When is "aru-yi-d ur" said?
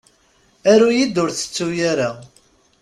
0.71-1.29